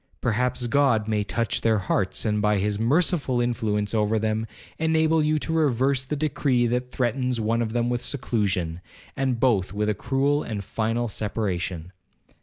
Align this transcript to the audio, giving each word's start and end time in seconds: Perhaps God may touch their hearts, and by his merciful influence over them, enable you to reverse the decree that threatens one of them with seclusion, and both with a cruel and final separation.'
Perhaps 0.19 0.65
God 0.65 1.07
may 1.07 1.23
touch 1.23 1.61
their 1.61 1.77
hearts, 1.77 2.25
and 2.25 2.41
by 2.41 2.57
his 2.57 2.79
merciful 2.79 3.39
influence 3.39 3.93
over 3.93 4.17
them, 4.17 4.47
enable 4.79 5.21
you 5.21 5.37
to 5.37 5.53
reverse 5.53 6.03
the 6.05 6.15
decree 6.15 6.65
that 6.65 6.89
threatens 6.89 7.39
one 7.39 7.61
of 7.61 7.73
them 7.73 7.87
with 7.87 8.01
seclusion, 8.01 8.81
and 9.15 9.39
both 9.39 9.73
with 9.73 9.89
a 9.89 9.93
cruel 9.93 10.41
and 10.41 10.63
final 10.63 11.07
separation.' 11.07 11.91